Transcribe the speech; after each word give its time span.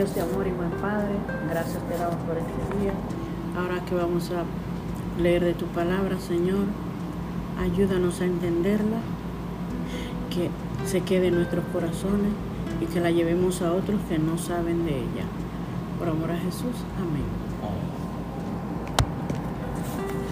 Dios 0.00 0.14
de 0.14 0.22
amor 0.22 0.46
y 0.46 0.50
buen 0.50 0.70
Padre, 0.80 1.12
gracias 1.50 1.78
te 1.86 1.98
damos 1.98 2.16
por 2.26 2.38
este 2.38 2.78
día. 2.80 2.92
Ahora 3.54 3.84
que 3.84 3.94
vamos 3.94 4.30
a 4.30 5.20
leer 5.20 5.44
de 5.44 5.52
tu 5.52 5.66
palabra, 5.66 6.18
Señor, 6.18 6.64
ayúdanos 7.60 8.18
a 8.22 8.24
entenderla, 8.24 8.96
que 10.30 10.48
se 10.86 11.02
quede 11.02 11.26
en 11.26 11.34
nuestros 11.34 11.62
corazones 11.70 12.32
y 12.80 12.86
que 12.86 12.98
la 12.98 13.10
llevemos 13.10 13.60
a 13.60 13.74
otros 13.74 14.00
que 14.08 14.18
no 14.18 14.38
saben 14.38 14.86
de 14.86 15.00
ella. 15.00 15.26
Por 15.98 16.08
amor 16.08 16.30
a 16.30 16.38
Jesús, 16.38 16.76
amén. 16.96 17.26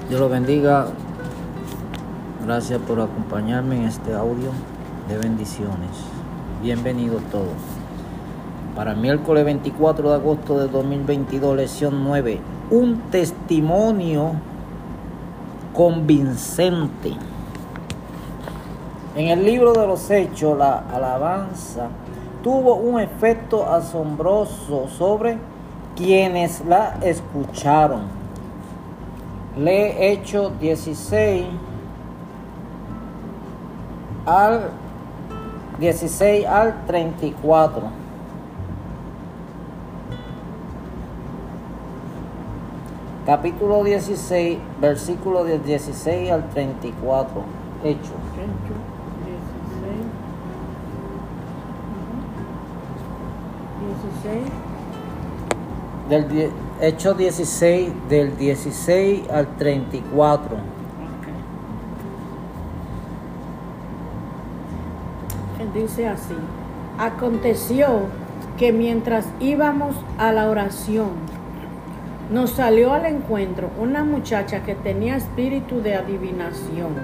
Dios 0.09 0.19
lo 0.19 0.31
bendiga. 0.31 0.87
Gracias 2.43 2.81
por 2.81 3.03
acompañarme 3.03 3.77
en 3.77 3.83
este 3.83 4.15
audio 4.15 4.51
de 5.11 5.19
bendiciones. 5.19 5.91
Bienvenidos 6.63 7.23
todos. 7.25 7.78
Para 8.79 8.95
miércoles 8.95 9.45
24 9.45 10.09
de 10.09 10.15
agosto 10.15 10.57
de 10.57 10.69
2022, 10.69 11.57
lección 11.57 12.05
9. 12.05 12.39
Un 12.71 13.01
testimonio 13.11 14.35
convincente. 15.75 17.13
En 19.17 19.27
el 19.31 19.45
libro 19.45 19.73
de 19.73 19.85
los 19.85 20.09
hechos, 20.13 20.57
la 20.57 20.85
alabanza 20.95 21.89
tuvo 22.45 22.77
un 22.77 23.01
efecto 23.01 23.69
asombroso 23.69 24.87
sobre 24.87 25.39
quienes 25.97 26.65
la 26.65 26.99
escucharon. 27.03 28.03
Lee 29.59 29.93
Hecho 29.99 30.53
16 30.61 31.47
al 34.25 34.71
16 35.81 36.47
al 36.47 36.87
34. 36.87 38.08
Capítulo 43.29 43.85
16, 43.85 44.59
versículo 44.81 45.45
del 45.45 45.63
16 45.63 46.31
al 46.31 46.49
34. 46.49 47.43
Hecho. 47.85 47.99
Hecho 48.01 48.73
16. 49.27 49.93
16. 54.25 54.51
Del 56.09 56.29
die- 56.31 56.51
Hecho 56.81 57.13
16, 57.13 57.93
del 58.09 58.35
16 58.39 59.29
al 59.29 59.47
34. 59.59 60.57
Ok. 60.57 60.63
Dice 65.75 66.09
así, 66.09 66.35
aconteció 66.99 68.07
que 68.57 68.73
mientras 68.73 69.27
íbamos 69.39 69.95
a 70.17 70.33
la 70.33 70.49
oración, 70.49 71.11
nos 72.31 72.51
salió 72.51 72.93
al 72.93 73.07
encuentro 73.07 73.71
una 73.81 74.05
muchacha 74.05 74.63
que 74.63 74.75
tenía 74.75 75.17
espíritu 75.17 75.81
de 75.81 75.95
adivinación, 75.95 76.95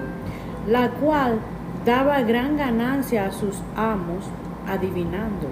la 0.67 0.91
cual 0.91 1.39
daba 1.85 2.21
gran 2.21 2.57
ganancia 2.57 3.25
a 3.25 3.31
sus 3.31 3.55
amos 3.75 4.25
adivinando. 4.67 5.47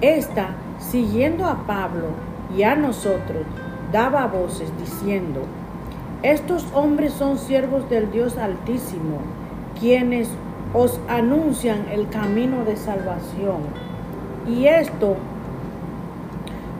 Esta, 0.00 0.48
siguiendo 0.78 1.46
a 1.46 1.66
Pablo 1.66 2.08
y 2.56 2.62
a 2.62 2.74
nosotros, 2.76 3.44
daba 3.90 4.26
voces 4.26 4.70
diciendo, 4.78 5.40
estos 6.22 6.66
hombres 6.74 7.12
son 7.12 7.38
siervos 7.38 7.88
del 7.88 8.10
Dios 8.10 8.36
Altísimo, 8.36 9.18
quienes 9.78 10.28
os 10.72 11.00
anuncian 11.08 11.86
el 11.90 12.08
camino 12.08 12.64
de 12.64 12.76
salvación. 12.76 13.62
Y 14.48 14.66
esto 14.66 15.16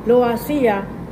lo 0.07 0.25
hacía 0.25 0.85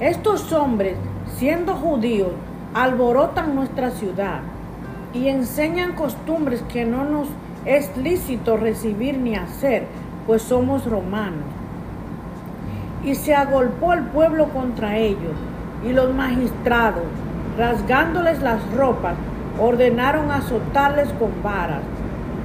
estos 0.00 0.52
hombres, 0.52 0.96
siendo 1.36 1.74
judíos, 1.74 2.32
alborotan 2.74 3.54
nuestra 3.54 3.90
ciudad 3.90 4.40
y 5.12 5.28
enseñan 5.28 5.92
costumbres 5.92 6.62
que 6.62 6.84
no 6.84 7.04
nos 7.04 7.28
es 7.64 7.96
lícito 7.96 8.56
recibir 8.56 9.18
ni 9.18 9.36
hacer, 9.36 9.86
pues 10.26 10.42
somos 10.42 10.84
romanos. 10.84 11.44
Y 13.04 13.14
se 13.14 13.34
agolpó 13.34 13.92
el 13.92 14.02
pueblo 14.02 14.48
contra 14.48 14.96
ellos, 14.96 15.36
y 15.86 15.92
los 15.92 16.12
magistrados, 16.12 17.04
rasgándoles 17.56 18.42
las 18.42 18.60
ropas, 18.72 19.14
ordenaron 19.60 20.30
azotarles 20.30 21.08
con 21.20 21.30
varas. 21.42 21.82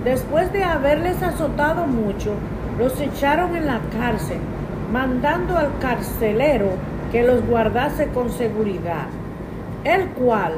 Después 0.04 0.54
de 0.54 0.64
haberles 0.64 1.22
azotado 1.24 1.88
mucho, 1.88 2.34
los 2.78 3.00
echaron 3.02 3.56
en 3.56 3.66
la 3.66 3.80
cárcel, 3.98 4.40
mandando 4.94 5.58
al 5.58 5.78
carcelero 5.80 6.70
que 7.12 7.24
los 7.24 7.46
guardase 7.48 8.08
con 8.10 8.30
seguridad, 8.30 9.08
el 9.84 10.10
cual, 10.10 10.54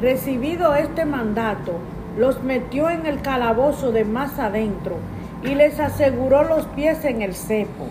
recibido 0.00 0.74
este 0.74 1.04
mandato, 1.04 1.74
los 2.18 2.42
metió 2.42 2.90
en 2.90 3.06
el 3.06 3.22
calabozo 3.22 3.92
de 3.92 4.04
más 4.04 4.38
adentro 4.38 4.96
y 5.42 5.54
les 5.54 5.78
aseguró 5.78 6.42
los 6.44 6.66
pies 6.66 7.04
en 7.04 7.22
el 7.22 7.34
cepo. 7.34 7.86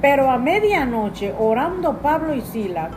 Pero 0.00 0.30
a 0.30 0.38
medianoche, 0.38 1.34
orando 1.38 1.98
Pablo 1.98 2.34
y 2.34 2.42
Silas, 2.42 2.90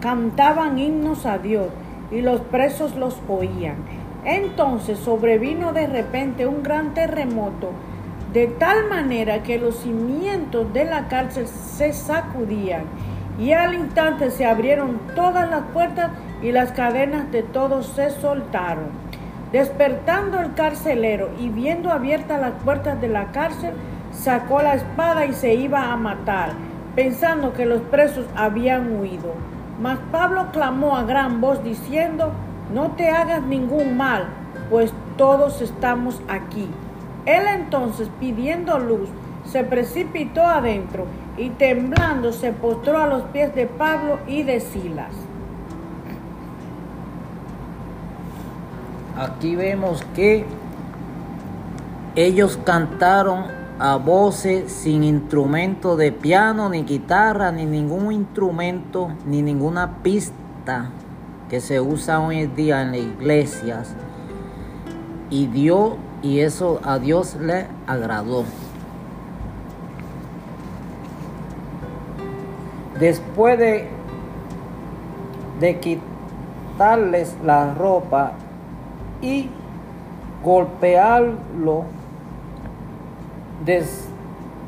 cantaban 0.00 0.78
himnos 0.78 1.26
a 1.26 1.38
Dios 1.38 1.68
y 2.10 2.22
los 2.22 2.40
presos 2.40 2.96
los 2.96 3.20
oían. 3.28 3.76
Entonces 4.24 4.98
sobrevino 4.98 5.72
de 5.72 5.86
repente 5.86 6.46
un 6.46 6.62
gran 6.62 6.92
terremoto, 6.94 7.70
de 8.32 8.46
tal 8.46 8.88
manera 8.88 9.42
que 9.42 9.58
los 9.58 9.76
cimientos 9.76 10.72
de 10.72 10.84
la 10.84 11.08
cárcel 11.08 11.46
se 11.46 11.92
sacudían 11.92 12.84
y 13.40 13.54
al 13.54 13.74
instante 13.74 14.30
se 14.30 14.44
abrieron 14.44 15.00
todas 15.16 15.48
las 15.48 15.62
puertas 15.72 16.10
y 16.42 16.52
las 16.52 16.72
cadenas 16.72 17.32
de 17.32 17.42
todos 17.42 17.86
se 17.86 18.10
soltaron. 18.10 18.90
Despertando 19.50 20.38
el 20.40 20.52
carcelero 20.52 21.30
y 21.38 21.48
viendo 21.48 21.90
abiertas 21.90 22.38
las 22.38 22.52
puertas 22.62 23.00
de 23.00 23.08
la 23.08 23.32
cárcel, 23.32 23.72
sacó 24.12 24.60
la 24.62 24.74
espada 24.74 25.24
y 25.24 25.32
se 25.32 25.54
iba 25.54 25.90
a 25.90 25.96
matar, 25.96 26.50
pensando 26.94 27.54
que 27.54 27.64
los 27.64 27.80
presos 27.80 28.26
habían 28.36 29.00
huido. 29.00 29.32
Mas 29.80 29.98
Pablo 30.12 30.48
clamó 30.52 30.96
a 30.96 31.04
gran 31.04 31.40
voz 31.40 31.64
diciendo, 31.64 32.32
no 32.74 32.90
te 32.92 33.08
hagas 33.08 33.42
ningún 33.42 33.96
mal, 33.96 34.26
pues 34.68 34.92
todos 35.16 35.62
estamos 35.62 36.20
aquí. 36.28 36.68
Él 37.24 37.42
entonces, 37.54 38.10
pidiendo 38.20 38.78
luz, 38.78 39.08
se 39.44 39.64
precipitó 39.64 40.44
adentro 40.44 41.06
y 41.40 41.48
temblando 41.48 42.32
se 42.32 42.52
postró 42.52 42.98
a 42.98 43.06
los 43.06 43.22
pies 43.24 43.54
de 43.54 43.64
Pablo 43.64 44.18
y 44.26 44.42
de 44.42 44.60
Silas. 44.60 45.14
Aquí 49.16 49.56
vemos 49.56 50.04
que 50.14 50.44
ellos 52.14 52.58
cantaron 52.64 53.44
a 53.78 53.96
voces 53.96 54.70
sin 54.70 55.02
instrumento 55.02 55.96
de 55.96 56.12
piano, 56.12 56.68
ni 56.68 56.82
guitarra, 56.82 57.50
ni 57.50 57.64
ningún 57.64 58.12
instrumento, 58.12 59.10
ni 59.24 59.40
ninguna 59.40 60.02
pista 60.02 60.90
que 61.48 61.62
se 61.62 61.80
usa 61.80 62.20
hoy 62.20 62.40
en 62.40 62.54
día 62.54 62.82
en 62.82 62.92
las 62.92 63.00
iglesias. 63.00 63.94
Y 65.30 65.46
Dios, 65.46 65.94
y 66.22 66.40
eso 66.40 66.80
a 66.84 66.98
Dios 66.98 67.36
le 67.36 67.66
agradó. 67.86 68.44
Después 73.00 73.58
de, 73.58 73.88
de 75.58 75.80
quitarles 75.80 77.34
la 77.42 77.72
ropa 77.74 78.32
y 79.22 79.48
golpearlo 80.44 81.84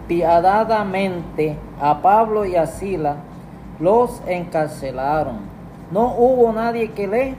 despiadadamente 0.09 1.57
a 1.81 2.01
Pablo 2.01 2.45
y 2.45 2.57
a 2.57 2.67
Sila, 2.67 3.17
los 3.79 4.23
encarcelaron. 4.27 5.37
No 5.91 6.15
hubo 6.17 6.53
nadie 6.53 6.91
que 6.93 7.07
le 7.07 7.35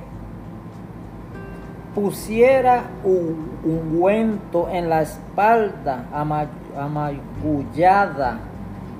pusiera 1.95 2.83
un 3.03 3.51
ungüento 3.63 4.67
en 4.69 4.89
la 4.89 5.01
espalda 5.03 6.05
ama- 6.13 6.47
amagullada 6.79 8.39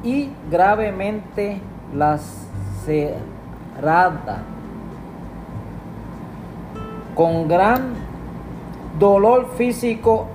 y 0.04 0.30
gravemente 0.51 1.60
lacerada, 1.95 3.13
con 7.16 7.48
gran 7.48 7.94
dolor 9.00 9.54
físico 9.56 10.28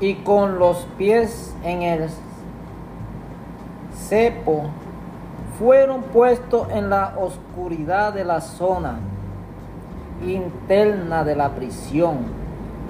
y 0.00 0.14
con 0.16 0.58
los 0.58 0.86
pies 0.96 1.54
en 1.64 1.82
el 1.82 2.08
cepo, 3.94 4.64
fueron 5.58 6.02
puestos 6.04 6.68
en 6.70 6.88
la 6.90 7.14
oscuridad 7.18 8.14
de 8.14 8.24
la 8.24 8.40
zona 8.40 8.98
interna 10.26 11.22
de 11.24 11.36
la 11.36 11.50
prisión. 11.50 12.40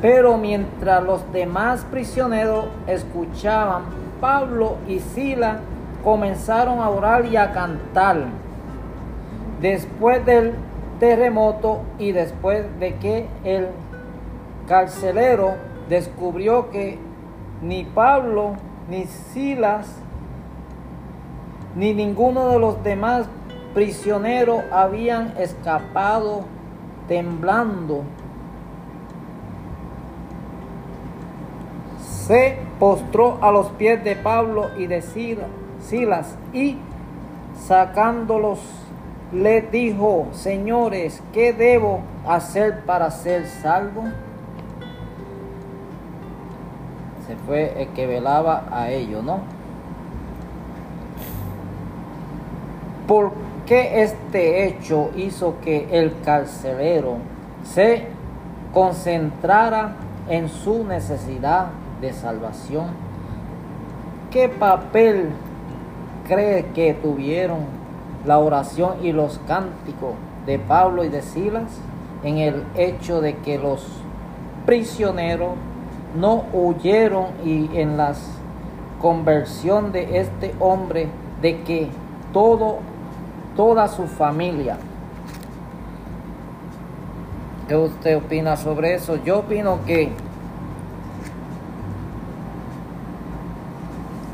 Pero 0.01 0.39
mientras 0.39 1.03
los 1.03 1.33
demás 1.33 1.85
prisioneros 1.91 2.67
escuchaban, 2.87 3.83
Pablo 4.21 4.77
y 4.87 5.01
Sila 5.01 5.61
comenzaron 6.02 6.81
a 6.81 6.88
orar 6.88 7.26
y 7.26 7.37
a 7.37 7.52
cantar. 7.52 8.26
Después 9.61 10.25
del 10.25 10.55
terremoto 10.99 11.82
y 11.99 12.12
después 12.12 12.64
de 12.79 12.97
que 12.97 13.26
el 13.44 13.69
carcelero 14.67 15.55
descubrió 15.88 16.70
que 16.70 16.99
ni 17.62 17.85
Pablo 17.85 18.55
ni 18.88 19.05
Silas 19.05 20.00
ni 21.75 21.94
ninguno 21.94 22.49
de 22.49 22.58
los 22.58 22.82
demás 22.82 23.26
prisioneros 23.75 24.62
habían 24.73 25.35
escapado 25.38 26.44
temblando. 27.06 28.03
Se 32.31 32.56
postró 32.79 33.38
a 33.43 33.50
los 33.50 33.71
pies 33.71 34.05
de 34.05 34.15
Pablo 34.15 34.71
y 34.79 34.87
de 34.87 35.03
Silas 35.03 36.38
y 36.53 36.79
sacándolos 37.67 38.61
le 39.32 39.62
dijo, 39.62 40.29
señores, 40.31 41.25
¿qué 41.32 41.53
debo 41.53 42.03
hacer 42.25 42.85
para 42.85 43.11
ser 43.11 43.49
salvo? 43.49 44.05
Se 47.27 47.35
fue 47.35 47.82
el 47.82 47.88
que 47.88 48.06
velaba 48.06 48.62
a 48.71 48.91
ellos, 48.91 49.25
¿no? 49.25 49.41
¿Por 53.09 53.32
qué 53.67 54.05
este 54.05 54.69
hecho 54.69 55.11
hizo 55.17 55.56
que 55.65 55.88
el 55.91 56.21
carcelero 56.25 57.17
se 57.65 58.06
concentrara 58.73 59.97
en 60.29 60.49
su 60.49 60.85
necesidad 60.85 61.71
de 62.00 62.12
salvación? 62.12 62.87
¿Qué 64.31 64.49
papel 64.49 65.31
cree 66.26 66.67
que 66.75 66.94
tuvieron 66.94 67.58
la 68.25 68.38
oración 68.38 68.94
y 69.02 69.12
los 69.12 69.38
cánticos 69.47 70.14
de 70.47 70.58
Pablo 70.58 71.05
y 71.05 71.08
de 71.08 71.23
Silas 71.23 71.79
en 72.23 72.38
el 72.38 72.64
hecho 72.76 73.20
de 73.20 73.37
que 73.38 73.58
los 73.58 73.87
prisioneros 74.67 75.52
no 76.19 76.44
huyeron 76.52 77.26
y 77.44 77.70
en 77.76 77.97
la 77.97 78.14
conversión 79.00 79.93
de 79.93 80.19
este 80.19 80.55
hombre 80.61 81.08
de 81.41 81.62
que 81.62 81.88
todo 82.32 82.79
toda 83.56 83.88
su 83.88 84.06
familia. 84.06 84.76
¿Qué 87.69 87.76
usted 87.76 88.17
opina 88.17 88.56
sobre 88.56 88.94
eso? 88.94 89.17
Yo 89.17 89.41
opino 89.41 89.85
que 89.87 90.11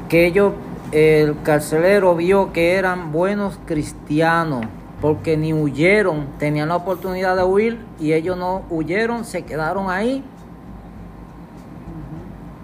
que 0.08 0.26
ellos 0.26 0.52
el 0.92 1.42
carcelero 1.42 2.14
vio 2.14 2.52
que 2.52 2.74
eran 2.74 3.12
buenos 3.12 3.58
cristianos 3.66 4.64
porque 5.00 5.36
ni 5.36 5.52
huyeron, 5.52 6.26
tenían 6.38 6.68
la 6.68 6.76
oportunidad 6.76 7.36
de 7.36 7.44
huir 7.44 7.78
y 8.00 8.12
ellos 8.12 8.36
no 8.36 8.62
huyeron, 8.70 9.24
se 9.24 9.42
quedaron 9.42 9.90
ahí. 9.90 10.24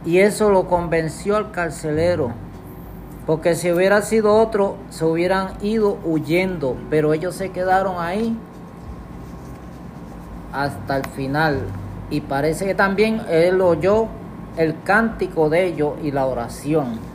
Y 0.05 0.19
eso 0.19 0.50
lo 0.50 0.67
convenció 0.67 1.37
al 1.37 1.50
carcelero. 1.50 2.33
Porque 3.27 3.55
si 3.55 3.71
hubiera 3.71 4.03
sido 4.03 4.35
otro, 4.35 4.77
se 4.91 5.05
hubieran 5.05 5.50
ido 5.61 5.99
huyendo, 6.05 6.77
pero 6.91 7.12
ellos 7.12 7.37
se 7.37 7.50
quedaron 7.50 7.97
ahí 7.99 8.37
hasta 10.53 10.97
el 10.97 11.06
final. 11.11 11.61
Y 12.11 12.23
parece 12.23 12.67
que 12.67 12.75
también 12.75 13.23
él 13.29 13.61
oyó 13.61 14.09
el 14.56 14.83
cántico 14.83 15.49
de 15.49 15.67
ellos 15.67 15.94
y 16.03 16.11
la 16.11 16.27
oración. 16.27 17.12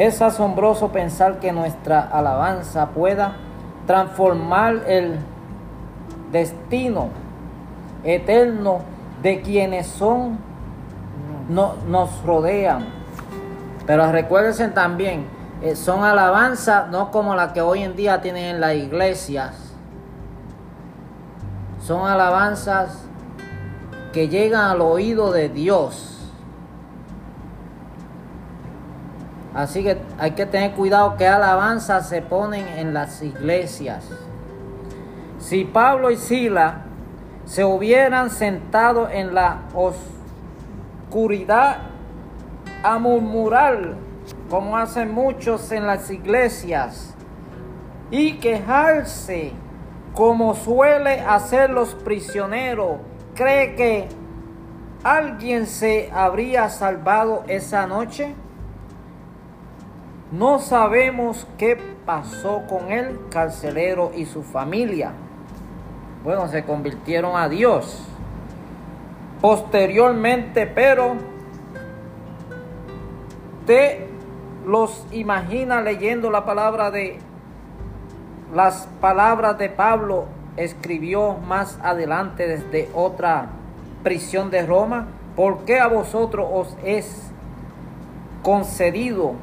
Es 0.00 0.22
asombroso 0.22 0.88
pensar 0.88 1.40
que 1.40 1.52
nuestra 1.52 2.00
alabanza 2.00 2.88
pueda 2.88 3.36
transformar 3.86 4.84
el 4.86 5.18
destino 6.32 7.08
eterno 8.02 8.80
de 9.22 9.42
quienes 9.42 9.86
son, 9.86 10.38
no, 11.50 11.74
nos 11.86 12.22
rodean 12.24 13.00
pero 13.90 14.12
recuérdense 14.12 14.68
también, 14.68 15.26
eh, 15.62 15.74
son 15.74 16.04
alabanzas 16.04 16.88
no 16.90 17.10
como 17.10 17.34
las 17.34 17.50
que 17.50 17.60
hoy 17.60 17.82
en 17.82 17.96
día 17.96 18.20
tienen 18.20 18.44
en 18.44 18.60
las 18.60 18.76
iglesias. 18.76 19.56
Son 21.82 22.06
alabanzas 22.06 23.02
que 24.12 24.28
llegan 24.28 24.70
al 24.70 24.80
oído 24.80 25.32
de 25.32 25.48
Dios. 25.48 26.19
Así 29.54 29.82
que 29.82 29.98
hay 30.18 30.32
que 30.32 30.46
tener 30.46 30.72
cuidado 30.72 31.16
que 31.16 31.26
alabanzas 31.26 32.08
se 32.08 32.22
ponen 32.22 32.66
en 32.68 32.94
las 32.94 33.22
iglesias. 33.22 34.08
Si 35.38 35.64
Pablo 35.64 36.10
y 36.10 36.16
Sila 36.16 36.82
se 37.44 37.64
hubieran 37.64 38.30
sentado 38.30 39.08
en 39.08 39.34
la 39.34 39.62
oscuridad 39.74 41.78
a 42.82 42.98
murmurar, 42.98 43.94
como 44.48 44.76
hacen 44.76 45.12
muchos 45.12 45.72
en 45.72 45.86
las 45.86 46.10
iglesias, 46.10 47.14
y 48.10 48.38
quejarse, 48.38 49.52
como 50.14 50.54
suele 50.54 51.20
hacer 51.20 51.70
los 51.70 51.94
prisioneros. 51.94 52.98
¿Cree 53.34 53.76
que 53.76 54.08
alguien 55.04 55.66
se 55.66 56.10
habría 56.12 56.68
salvado 56.68 57.44
esa 57.46 57.86
noche? 57.86 58.34
No 60.30 60.60
sabemos 60.60 61.46
qué 61.58 61.76
pasó 62.06 62.62
con 62.68 62.92
el 62.92 63.18
carcelero 63.30 64.12
y 64.14 64.26
su 64.26 64.42
familia. 64.42 65.12
Bueno, 66.22 66.46
se 66.46 66.64
convirtieron 66.64 67.36
a 67.36 67.48
Dios. 67.48 68.06
Posteriormente, 69.40 70.66
pero 70.66 71.16
usted 73.60 74.06
los 74.66 75.04
imagina 75.10 75.80
leyendo 75.80 76.30
la 76.30 76.44
palabra 76.44 76.90
de 76.90 77.18
las 78.54 78.88
palabras 79.00 79.58
de 79.58 79.68
Pablo 79.68 80.26
escribió 80.56 81.34
más 81.34 81.78
adelante 81.82 82.46
desde 82.46 82.90
otra 82.94 83.50
prisión 84.02 84.50
de 84.50 84.66
Roma, 84.66 85.08
¿por 85.36 85.64
qué 85.64 85.80
a 85.80 85.86
vosotros 85.86 86.48
os 86.52 86.76
es 86.84 87.30
concedido 88.42 89.34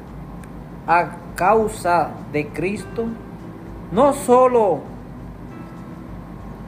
a 0.88 1.10
causa 1.36 2.10
de 2.32 2.48
Cristo? 2.48 3.04
No 3.92 4.12
solo 4.12 4.80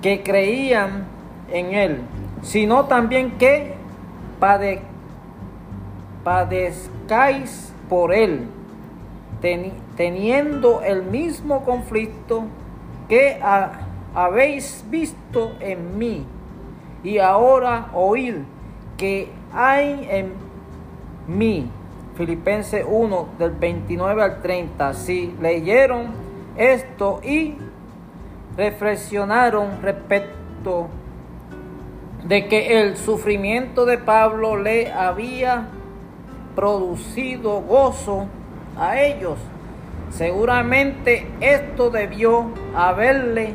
que 0.00 0.22
creían 0.22 1.06
en 1.50 1.74
Él, 1.74 2.00
sino 2.42 2.84
también 2.84 3.32
que 3.38 3.74
pade, 4.38 4.80
padezcáis 6.24 7.72
por 7.88 8.14
él, 8.14 8.46
teniendo 9.96 10.82
el 10.82 11.02
mismo 11.02 11.64
conflicto 11.64 12.44
que 13.08 13.40
habéis 14.14 14.84
visto 14.88 15.52
en 15.60 15.98
mí, 15.98 16.24
y 17.02 17.18
ahora 17.18 17.88
oír 17.92 18.44
que 18.96 19.28
hay 19.52 20.06
en 20.10 20.32
mí. 21.26 21.70
Filipenses 22.20 22.84
1 22.86 23.28
del 23.38 23.52
29 23.52 24.22
al 24.22 24.42
30. 24.42 24.92
Si 24.92 25.34
leyeron 25.40 26.08
esto 26.54 27.18
y 27.24 27.56
reflexionaron 28.58 29.80
respecto 29.80 30.88
de 32.24 32.46
que 32.46 32.78
el 32.78 32.98
sufrimiento 32.98 33.86
de 33.86 33.96
Pablo 33.96 34.58
le 34.58 34.92
había 34.92 35.68
producido 36.54 37.62
gozo 37.62 38.26
a 38.78 39.00
ellos. 39.00 39.38
Seguramente 40.10 41.26
esto 41.40 41.88
debió 41.88 42.50
haberle 42.76 43.54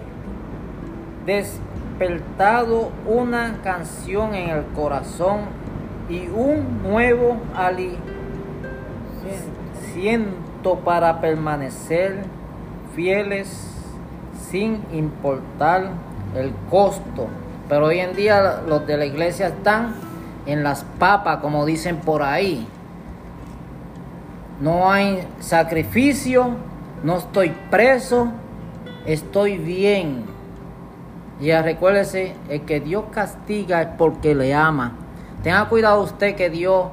despertado 1.27 2.89
una 3.05 3.59
canción 3.63 4.33
en 4.33 4.49
el 4.49 4.63
corazón 4.73 5.41
y 6.09 6.27
un 6.29 6.81
nuevo 6.81 7.37
aliciento 7.55 8.14
punto 9.95 10.79
para 10.83 11.21
permanecer 11.21 12.23
fieles 12.95 13.47
sin 14.49 14.83
importar 14.91 15.91
el 16.35 16.51
costo. 16.69 17.27
Pero 17.69 17.87
hoy 17.87 17.99
en 17.99 18.15
día 18.15 18.61
los 18.67 18.85
de 18.85 18.97
la 18.97 19.05
iglesia 19.05 19.47
están 19.47 19.95
en 20.45 20.63
las 20.63 20.83
papas, 20.99 21.39
como 21.39 21.65
dicen 21.65 21.97
por 21.97 22.23
ahí. 22.23 22.67
No 24.61 24.89
hay 24.89 25.27
sacrificio, 25.39 26.51
no 27.03 27.17
estoy 27.17 27.53
preso, 27.69 28.29
estoy 29.05 29.57
bien. 29.57 30.25
Ya 31.41 31.61
recuérdese, 31.61 32.33
el 32.49 32.61
que 32.61 32.79
Dios 32.79 33.05
castiga 33.11 33.81
es 33.81 33.87
porque 33.97 34.35
le 34.35 34.53
ama. 34.53 34.93
Tenga 35.43 35.67
cuidado 35.67 36.01
usted 36.01 36.35
que 36.35 36.49
Dios 36.49 36.85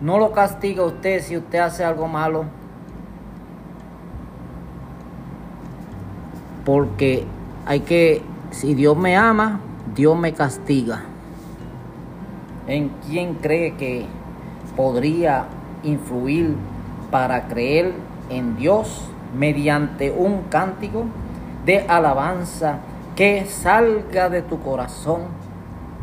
no 0.00 0.18
lo 0.18 0.32
castiga 0.32 0.84
usted 0.84 1.22
si 1.22 1.36
usted 1.36 1.58
hace 1.58 1.84
algo 1.84 2.08
malo. 2.08 2.44
Porque 6.64 7.24
hay 7.66 7.80
que, 7.80 8.22
si 8.50 8.74
Dios 8.74 8.96
me 8.96 9.16
ama, 9.16 9.60
Dios 9.94 10.16
me 10.16 10.32
castiga. 10.32 11.02
¿En 12.66 12.90
quién 13.06 13.34
cree 13.34 13.74
que 13.74 14.06
podría 14.76 15.46
influir 15.82 16.54
para 17.10 17.48
creer 17.48 17.92
en 18.28 18.56
Dios 18.56 19.04
mediante 19.36 20.10
un 20.10 20.42
cántico 20.48 21.04
de 21.66 21.80
alabanza 21.80 22.78
que 23.16 23.44
salga 23.46 24.30
de 24.30 24.42
tu 24.42 24.60
corazón? 24.60 25.22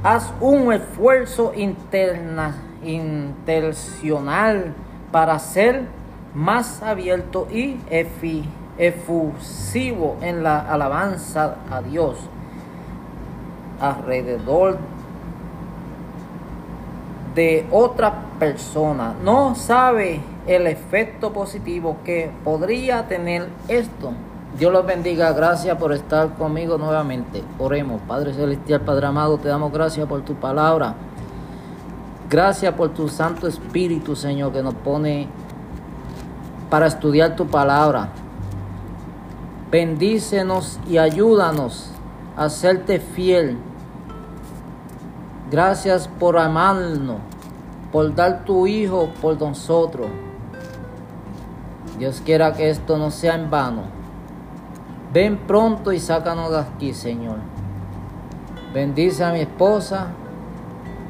Haz 0.03 0.31
un 0.41 0.73
esfuerzo 0.73 1.53
interna, 1.55 2.55
intencional 2.83 4.73
para 5.11 5.39
ser 5.39 5.85
más 6.33 6.83
abierto 6.83 7.47
y 7.51 7.77
efusivo 8.77 10.17
en 10.21 10.43
la 10.43 10.59
alabanza 10.59 11.55
a 11.71 11.81
Dios 11.81 12.17
alrededor 13.79 14.77
de 17.35 17.65
otra 17.71 18.13
persona. 18.39 19.13
No 19.23 19.55
sabe 19.55 20.21
el 20.47 20.67
efecto 20.67 21.33
positivo 21.33 21.97
que 22.03 22.31
podría 22.43 23.07
tener 23.07 23.47
esto. 23.67 24.11
Dios 24.57 24.71
los 24.73 24.85
bendiga. 24.85 25.31
Gracias 25.33 25.77
por 25.77 25.93
estar 25.93 26.33
conmigo 26.33 26.77
nuevamente. 26.79 27.43
Oremos. 27.59 28.01
Padre 28.07 28.33
Celestial, 28.33 28.81
Padre 28.81 29.07
amado, 29.07 29.37
te 29.37 29.49
damos 29.49 29.71
gracias 29.71 30.07
por 30.07 30.21
tu 30.21 30.33
palabra. 30.33 30.95
Gracias 32.29 32.73
por 32.73 32.89
tu 32.89 33.07
Santo 33.07 33.47
Espíritu, 33.47 34.15
Señor, 34.15 34.51
que 34.51 34.61
nos 34.61 34.73
pone 34.73 35.27
para 36.69 36.87
estudiar 36.87 37.35
tu 37.35 37.47
palabra. 37.47 38.09
Bendícenos 39.71 40.79
y 40.87 40.97
ayúdanos 40.97 41.91
a 42.35 42.49
serte 42.49 42.99
fiel 42.99 43.57
Gracias 45.49 46.09
por 46.09 46.37
amarnos, 46.37 47.19
por 47.93 48.13
dar 48.13 48.43
tu 48.43 48.67
Hijo 48.67 49.09
por 49.21 49.39
nosotros. 49.39 50.07
Dios 51.97 52.21
quiera 52.25 52.51
que 52.51 52.69
esto 52.69 52.97
no 52.97 53.11
sea 53.11 53.35
en 53.35 53.49
vano. 53.49 53.83
Ven 55.13 55.37
pronto 55.47 55.93
y 55.93 55.99
sácanos 56.01 56.51
de 56.51 56.59
aquí, 56.59 56.93
Señor. 56.93 57.37
Bendice 58.73 59.23
a 59.23 59.31
mi 59.31 59.39
esposa 59.39 60.07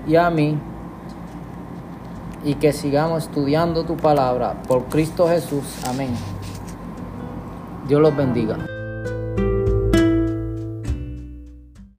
y 0.08 0.16
a 0.16 0.30
mí. 0.30 0.60
Y 2.48 2.56
que 2.56 2.72
sigamos 2.72 3.25
estudiando 3.25 3.84
tu 3.84 3.98
palabra 3.98 4.63
por 4.70 4.86
Cristo 4.86 5.27
Jesús. 5.27 5.66
Amén. 5.86 6.16
Dios 7.89 8.00
los 8.01 8.16
bendiga. 8.16 8.58